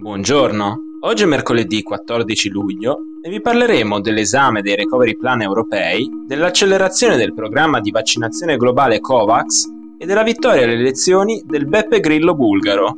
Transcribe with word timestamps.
Buongiorno, 0.00 0.78
oggi 1.00 1.24
è 1.24 1.26
mercoledì 1.26 1.82
14 1.82 2.48
luglio 2.48 3.00
e 3.22 3.28
vi 3.28 3.42
parleremo 3.42 4.00
dell'esame 4.00 4.62
dei 4.62 4.74
recovery 4.74 5.14
plan 5.14 5.42
europei, 5.42 6.08
dell'accelerazione 6.26 7.18
del 7.18 7.34
programma 7.34 7.80
di 7.80 7.90
vaccinazione 7.90 8.56
globale 8.56 8.98
COVAX 9.00 9.66
e 9.98 10.06
della 10.06 10.22
vittoria 10.22 10.64
alle 10.64 10.72
elezioni 10.72 11.42
del 11.44 11.66
Beppe 11.66 12.00
Grillo 12.00 12.34
bulgaro. 12.34 12.94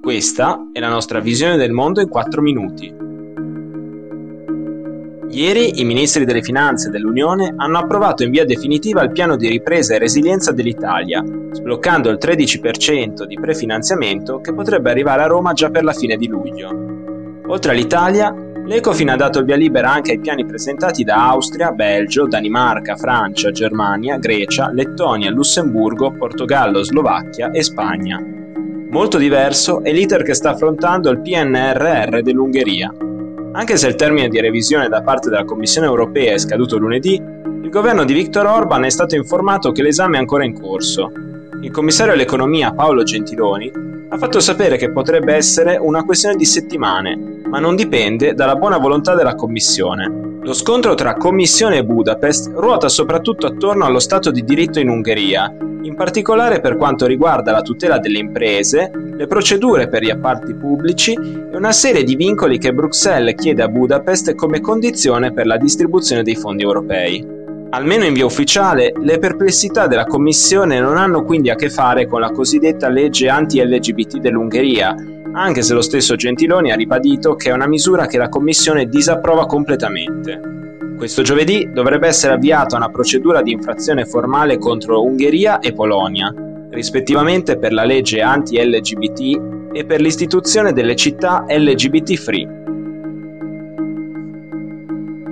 Questa 0.00 0.70
è 0.72 0.80
la 0.80 0.88
nostra 0.88 1.20
visione 1.20 1.58
del 1.58 1.72
mondo 1.72 2.00
in 2.00 2.08
4 2.08 2.40
minuti. 2.40 3.11
Ieri 5.34 5.80
i 5.80 5.84
ministri 5.84 6.26
delle 6.26 6.42
finanze 6.42 6.90
dell'Unione 6.90 7.54
hanno 7.56 7.78
approvato 7.78 8.22
in 8.22 8.30
via 8.30 8.44
definitiva 8.44 9.02
il 9.02 9.12
piano 9.12 9.36
di 9.36 9.48
ripresa 9.48 9.94
e 9.94 9.98
resilienza 9.98 10.52
dell'Italia, 10.52 11.24
sbloccando 11.52 12.10
il 12.10 12.18
13% 12.20 13.24
di 13.24 13.38
prefinanziamento 13.40 14.42
che 14.42 14.52
potrebbe 14.52 14.90
arrivare 14.90 15.22
a 15.22 15.26
Roma 15.28 15.54
già 15.54 15.70
per 15.70 15.84
la 15.84 15.94
fine 15.94 16.18
di 16.18 16.28
luglio. 16.28 16.68
Oltre 17.46 17.72
all'Italia, 17.72 18.30
l'Ecofin 18.62 19.08
ha 19.08 19.16
dato 19.16 19.38
il 19.38 19.46
via 19.46 19.56
libera 19.56 19.90
anche 19.90 20.12
ai 20.12 20.20
piani 20.20 20.44
presentati 20.44 21.02
da 21.02 21.30
Austria, 21.30 21.72
Belgio, 21.72 22.26
Danimarca, 22.26 22.96
Francia, 22.96 23.50
Germania, 23.52 24.18
Grecia, 24.18 24.70
Lettonia, 24.70 25.30
Lussemburgo, 25.30 26.12
Portogallo, 26.12 26.82
Slovacchia 26.82 27.50
e 27.52 27.62
Spagna. 27.62 28.22
Molto 28.90 29.16
diverso 29.16 29.82
è 29.82 29.92
l'iter 29.92 30.24
che 30.24 30.34
sta 30.34 30.50
affrontando 30.50 31.08
il 31.08 31.20
PNRR 31.20 32.20
dell'Ungheria, 32.20 32.92
anche 33.52 33.76
se 33.76 33.86
il 33.86 33.94
termine 33.96 34.28
di 34.28 34.40
revisione 34.40 34.88
da 34.88 35.02
parte 35.02 35.28
della 35.28 35.44
Commissione 35.44 35.86
europea 35.86 36.34
è 36.34 36.38
scaduto 36.38 36.78
lunedì, 36.78 37.14
il 37.14 37.68
governo 37.68 38.04
di 38.04 38.14
Viktor 38.14 38.46
Orban 38.46 38.84
è 38.84 38.90
stato 38.90 39.14
informato 39.14 39.72
che 39.72 39.82
l'esame 39.82 40.16
è 40.16 40.20
ancora 40.20 40.44
in 40.44 40.58
corso. 40.58 41.10
Il 41.60 41.70
commissario 41.70 42.12
all'economia 42.12 42.72
Paolo 42.72 43.02
Gentiloni 43.02 43.70
ha 44.08 44.16
fatto 44.18 44.40
sapere 44.40 44.76
che 44.76 44.90
potrebbe 44.90 45.34
essere 45.34 45.76
una 45.76 46.02
questione 46.04 46.36
di 46.36 46.44
settimane, 46.44 47.41
ma 47.52 47.58
non 47.58 47.76
dipende 47.76 48.32
dalla 48.32 48.56
buona 48.56 48.78
volontà 48.78 49.14
della 49.14 49.34
Commissione. 49.34 50.38
Lo 50.40 50.54
scontro 50.54 50.94
tra 50.94 51.16
Commissione 51.16 51.76
e 51.76 51.84
Budapest 51.84 52.50
ruota 52.54 52.88
soprattutto 52.88 53.46
attorno 53.46 53.84
allo 53.84 53.98
Stato 53.98 54.30
di 54.30 54.42
diritto 54.42 54.80
in 54.80 54.88
Ungheria, 54.88 55.54
in 55.82 55.94
particolare 55.94 56.62
per 56.62 56.78
quanto 56.78 57.04
riguarda 57.04 57.52
la 57.52 57.60
tutela 57.60 57.98
delle 57.98 58.20
imprese, 58.20 58.90
le 58.94 59.26
procedure 59.26 59.88
per 59.88 60.02
gli 60.02 60.08
appalti 60.08 60.54
pubblici 60.54 61.12
e 61.12 61.54
una 61.54 61.72
serie 61.72 62.04
di 62.04 62.16
vincoli 62.16 62.56
che 62.56 62.72
Bruxelles 62.72 63.34
chiede 63.36 63.62
a 63.62 63.68
Budapest 63.68 64.34
come 64.34 64.62
condizione 64.62 65.34
per 65.34 65.44
la 65.44 65.58
distribuzione 65.58 66.22
dei 66.22 66.36
fondi 66.36 66.62
europei. 66.62 67.40
Almeno 67.68 68.04
in 68.06 68.14
via 68.14 68.24
ufficiale, 68.24 68.94
le 68.98 69.18
perplessità 69.18 69.86
della 69.86 70.06
Commissione 70.06 70.80
non 70.80 70.96
hanno 70.96 71.22
quindi 71.22 71.50
a 71.50 71.54
che 71.54 71.68
fare 71.68 72.06
con 72.06 72.20
la 72.20 72.30
cosiddetta 72.30 72.88
legge 72.88 73.28
anti-LGBT 73.28 74.16
dell'Ungheria, 74.20 74.94
anche 75.34 75.62
se 75.62 75.74
lo 75.74 75.80
stesso 75.80 76.14
Gentiloni 76.14 76.72
ha 76.72 76.76
ribadito 76.76 77.34
che 77.34 77.50
è 77.50 77.52
una 77.52 77.66
misura 77.66 78.06
che 78.06 78.18
la 78.18 78.28
Commissione 78.28 78.86
disapprova 78.86 79.46
completamente. 79.46 80.40
Questo 80.96 81.22
giovedì 81.22 81.70
dovrebbe 81.72 82.06
essere 82.06 82.34
avviata 82.34 82.76
una 82.76 82.90
procedura 82.90 83.42
di 83.42 83.50
infrazione 83.50 84.04
formale 84.04 84.58
contro 84.58 85.02
Ungheria 85.02 85.58
e 85.58 85.72
Polonia, 85.72 86.32
rispettivamente 86.70 87.58
per 87.58 87.72
la 87.72 87.84
legge 87.84 88.20
anti-LGBT 88.20 89.70
e 89.72 89.84
per 89.84 90.00
l'istituzione 90.00 90.72
delle 90.72 90.94
città 90.94 91.44
LGBT 91.48 92.14
free. 92.14 92.60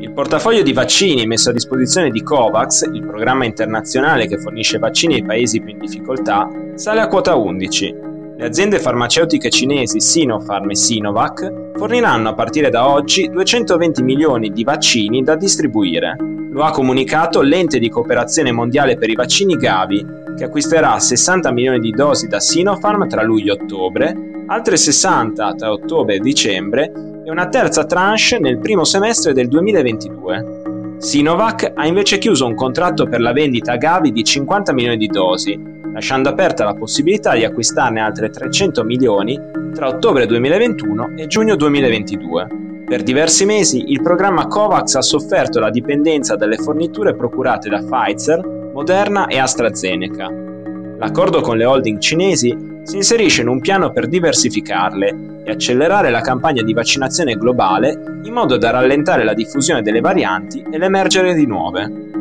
Il 0.00 0.12
portafoglio 0.12 0.62
di 0.62 0.72
vaccini 0.72 1.26
messo 1.26 1.50
a 1.50 1.52
disposizione 1.52 2.10
di 2.10 2.22
COVAX, 2.22 2.90
il 2.92 3.06
programma 3.06 3.44
internazionale 3.44 4.26
che 4.26 4.38
fornisce 4.38 4.78
vaccini 4.78 5.14
ai 5.14 5.24
paesi 5.24 5.60
più 5.60 5.72
in 5.72 5.78
difficoltà, 5.78 6.48
sale 6.74 7.00
a 7.00 7.08
quota 7.08 7.34
11. 7.36 8.12
Le 8.44 8.50
aziende 8.50 8.78
farmaceutiche 8.78 9.48
cinesi 9.48 10.00
Sinopharm 10.00 10.68
e 10.68 10.76
Sinovac 10.76 11.72
forniranno 11.76 12.28
a 12.28 12.34
partire 12.34 12.68
da 12.68 12.90
oggi 12.90 13.30
220 13.30 14.02
milioni 14.02 14.50
di 14.50 14.64
vaccini 14.64 15.22
da 15.22 15.34
distribuire. 15.34 16.14
Lo 16.50 16.62
ha 16.62 16.70
comunicato 16.70 17.40
l'ente 17.40 17.78
di 17.78 17.88
cooperazione 17.88 18.52
mondiale 18.52 18.98
per 18.98 19.08
i 19.08 19.14
vaccini 19.14 19.56
Gavi, 19.56 20.06
che 20.36 20.44
acquisterà 20.44 20.98
60 20.98 21.50
milioni 21.52 21.78
di 21.78 21.90
dosi 21.92 22.28
da 22.28 22.38
Sinopharm 22.38 23.08
tra 23.08 23.22
luglio 23.22 23.54
e 23.56 23.62
ottobre, 23.62 24.14
altre 24.46 24.76
60 24.76 25.54
tra 25.54 25.72
ottobre 25.72 26.16
e 26.16 26.20
dicembre 26.20 26.92
e 27.24 27.30
una 27.30 27.48
terza 27.48 27.86
tranche 27.86 28.38
nel 28.38 28.58
primo 28.58 28.84
semestre 28.84 29.32
del 29.32 29.48
2022. 29.48 30.96
Sinovac 30.98 31.72
ha 31.74 31.86
invece 31.86 32.18
chiuso 32.18 32.44
un 32.44 32.54
contratto 32.54 33.06
per 33.06 33.22
la 33.22 33.32
vendita 33.32 33.72
a 33.72 33.76
Gavi 33.78 34.12
di 34.12 34.22
50 34.22 34.74
milioni 34.74 34.98
di 34.98 35.06
dosi, 35.06 35.72
lasciando 35.94 36.28
aperta 36.28 36.64
la 36.64 36.74
possibilità 36.74 37.34
di 37.34 37.44
acquistarne 37.44 38.00
altre 38.00 38.28
300 38.28 38.82
milioni 38.82 39.40
tra 39.72 39.86
ottobre 39.88 40.26
2021 40.26 41.12
e 41.16 41.26
giugno 41.28 41.54
2022. 41.54 42.48
Per 42.84 43.02
diversi 43.02 43.44
mesi 43.46 43.92
il 43.92 44.02
programma 44.02 44.46
COVAX 44.46 44.96
ha 44.96 45.02
sofferto 45.02 45.60
la 45.60 45.70
dipendenza 45.70 46.36
dalle 46.36 46.56
forniture 46.56 47.14
procurate 47.14 47.70
da 47.70 47.78
Pfizer, 47.78 48.70
Moderna 48.74 49.26
e 49.28 49.38
AstraZeneca. 49.38 50.30
L'accordo 50.98 51.40
con 51.40 51.56
le 51.56 51.64
holding 51.64 51.98
cinesi 51.98 52.72
si 52.82 52.96
inserisce 52.96 53.42
in 53.42 53.48
un 53.48 53.60
piano 53.60 53.92
per 53.92 54.08
diversificarle 54.08 55.42
e 55.44 55.50
accelerare 55.50 56.10
la 56.10 56.20
campagna 56.20 56.62
di 56.62 56.74
vaccinazione 56.74 57.34
globale 57.34 58.18
in 58.24 58.32
modo 58.32 58.58
da 58.58 58.70
rallentare 58.70 59.24
la 59.24 59.32
diffusione 59.32 59.80
delle 59.80 60.00
varianti 60.00 60.64
e 60.70 60.76
l'emergere 60.76 61.34
di 61.34 61.46
nuove. 61.46 62.12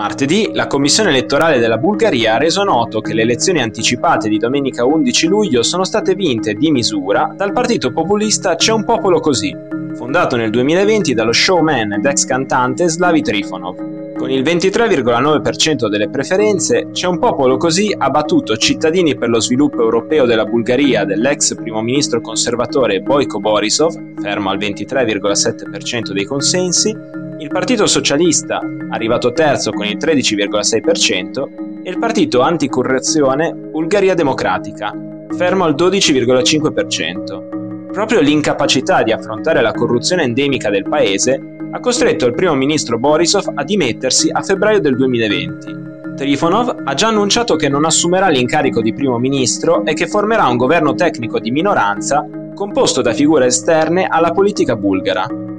Martedì 0.00 0.48
la 0.54 0.66
Commissione 0.66 1.10
elettorale 1.10 1.58
della 1.58 1.76
Bulgaria 1.76 2.32
ha 2.32 2.38
reso 2.38 2.64
noto 2.64 3.02
che 3.02 3.12
le 3.12 3.20
elezioni 3.20 3.60
anticipate 3.60 4.30
di 4.30 4.38
domenica 4.38 4.86
11 4.86 5.26
luglio 5.26 5.62
sono 5.62 5.84
state 5.84 6.14
vinte 6.14 6.54
di 6.54 6.70
misura 6.70 7.34
dal 7.36 7.52
partito 7.52 7.92
populista 7.92 8.54
C'è 8.54 8.72
un 8.72 8.86
popolo 8.86 9.20
così, 9.20 9.54
fondato 9.92 10.36
nel 10.36 10.48
2020 10.48 11.12
dallo 11.12 11.32
showman 11.32 11.92
ed 11.92 12.06
ex 12.06 12.24
cantante 12.24 12.88
Slavi 12.88 13.20
Trifonov. 13.20 14.16
Con 14.16 14.30
il 14.30 14.42
23,9% 14.42 15.88
delle 15.88 16.08
preferenze, 16.08 16.88
C'è 16.92 17.06
un 17.06 17.18
popolo 17.18 17.58
così 17.58 17.94
ha 17.94 18.08
battuto 18.08 18.56
Cittadini 18.56 19.16
per 19.16 19.28
lo 19.28 19.38
sviluppo 19.38 19.82
europeo 19.82 20.24
della 20.24 20.46
Bulgaria 20.46 21.04
dell'ex 21.04 21.56
primo 21.56 21.82
ministro 21.82 22.22
conservatore 22.22 23.02
Boyko 23.02 23.38
Borisov, 23.38 24.14
fermo 24.18 24.48
al 24.48 24.56
23,7% 24.56 26.12
dei 26.12 26.24
consensi, 26.24 26.96
il 27.40 27.48
Partito 27.48 27.86
Socialista, 27.86 28.60
arrivato 28.90 29.32
terzo 29.32 29.70
con 29.70 29.86
il 29.86 29.96
13,6%, 29.96 31.82
e 31.82 31.88
il 31.88 31.98
Partito 31.98 32.42
Anticorruzione 32.42 33.54
Bulgaria 33.54 34.14
Democratica, 34.14 34.94
fermo 35.34 35.64
al 35.64 35.74
12,5%. 35.74 37.88
Proprio 37.90 38.20
l'incapacità 38.20 39.02
di 39.02 39.12
affrontare 39.12 39.62
la 39.62 39.72
corruzione 39.72 40.24
endemica 40.24 40.68
del 40.68 40.86
paese 40.86 41.40
ha 41.72 41.80
costretto 41.80 42.26
il 42.26 42.34
primo 42.34 42.54
ministro 42.54 42.98
Borisov 42.98 43.52
a 43.54 43.64
dimettersi 43.64 44.28
a 44.30 44.42
febbraio 44.42 44.80
del 44.80 44.96
2020. 44.96 45.88
Trifonov 46.16 46.82
ha 46.84 46.92
già 46.92 47.08
annunciato 47.08 47.56
che 47.56 47.70
non 47.70 47.86
assumerà 47.86 48.28
l'incarico 48.28 48.82
di 48.82 48.92
primo 48.92 49.18
ministro 49.18 49.82
e 49.86 49.94
che 49.94 50.06
formerà 50.06 50.46
un 50.46 50.58
governo 50.58 50.94
tecnico 50.94 51.40
di 51.40 51.50
minoranza 51.50 52.28
composto 52.54 53.00
da 53.00 53.14
figure 53.14 53.46
esterne 53.46 54.06
alla 54.06 54.32
politica 54.32 54.76
bulgara. 54.76 55.49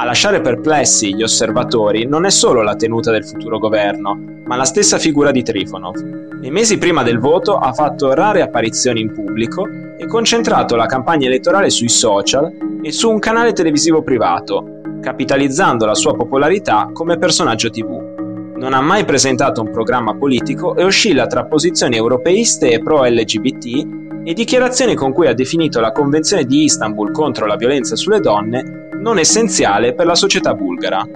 A 0.00 0.04
lasciare 0.04 0.40
perplessi 0.40 1.12
gli 1.12 1.24
osservatori 1.24 2.06
non 2.06 2.24
è 2.24 2.30
solo 2.30 2.62
la 2.62 2.76
tenuta 2.76 3.10
del 3.10 3.26
futuro 3.26 3.58
governo, 3.58 4.16
ma 4.44 4.54
la 4.54 4.64
stessa 4.64 4.96
figura 4.96 5.32
di 5.32 5.42
Trifonov. 5.42 5.96
Nei 6.40 6.52
mesi 6.52 6.78
prima 6.78 7.02
del 7.02 7.18
voto 7.18 7.56
ha 7.56 7.72
fatto 7.72 8.14
rare 8.14 8.40
apparizioni 8.40 9.00
in 9.00 9.12
pubblico 9.12 9.66
e 9.98 10.06
concentrato 10.06 10.76
la 10.76 10.86
campagna 10.86 11.26
elettorale 11.26 11.68
sui 11.68 11.88
social 11.88 12.78
e 12.80 12.92
su 12.92 13.10
un 13.10 13.18
canale 13.18 13.52
televisivo 13.52 14.04
privato, 14.04 14.82
capitalizzando 15.00 15.84
la 15.84 15.96
sua 15.96 16.14
popolarità 16.14 16.90
come 16.92 17.18
personaggio 17.18 17.68
TV. 17.68 18.54
Non 18.56 18.74
ha 18.74 18.80
mai 18.80 19.04
presentato 19.04 19.62
un 19.62 19.72
programma 19.72 20.14
politico 20.14 20.76
e 20.76 20.84
oscilla 20.84 21.26
tra 21.26 21.46
posizioni 21.46 21.96
europeiste 21.96 22.70
e 22.70 22.80
pro-LGBT 22.80 24.22
e 24.22 24.32
dichiarazioni 24.32 24.94
con 24.94 25.12
cui 25.12 25.26
ha 25.26 25.34
definito 25.34 25.80
la 25.80 25.90
Convenzione 25.90 26.44
di 26.44 26.62
Istanbul 26.62 27.10
contro 27.10 27.46
la 27.46 27.56
violenza 27.56 27.96
sulle 27.96 28.20
donne 28.20 28.86
non 29.00 29.18
essenziale 29.18 29.94
per 29.94 30.06
la 30.06 30.14
società 30.14 30.54
bulgara. 30.54 31.06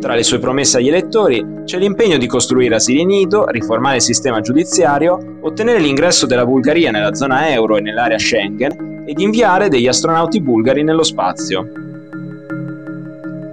Tra 0.00 0.14
le 0.14 0.22
sue 0.22 0.38
promesse 0.38 0.78
agli 0.78 0.88
elettori 0.88 1.44
c'è 1.64 1.78
l'impegno 1.78 2.18
di 2.18 2.26
costruire 2.26 2.74
asili 2.74 3.04
nido, 3.04 3.46
riformare 3.48 3.96
il 3.96 4.02
sistema 4.02 4.40
giudiziario, 4.40 5.38
ottenere 5.40 5.78
l'ingresso 5.78 6.26
della 6.26 6.44
Bulgaria 6.44 6.90
nella 6.90 7.14
zona 7.14 7.50
euro 7.50 7.76
e 7.76 7.80
nell'area 7.80 8.18
Schengen 8.18 9.04
ed 9.06 9.18
inviare 9.20 9.68
degli 9.68 9.88
astronauti 9.88 10.40
bulgari 10.40 10.82
nello 10.82 11.02
spazio. 11.02 11.66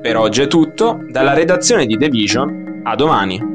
Per 0.01 0.17
oggi 0.17 0.41
è 0.41 0.47
tutto, 0.47 0.99
dalla 1.09 1.33
redazione 1.33 1.85
di 1.85 1.97
The 1.97 2.09
Vision, 2.09 2.81
a 2.83 2.95
domani. 2.95 3.52